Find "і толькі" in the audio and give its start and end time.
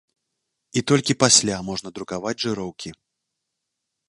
0.79-1.17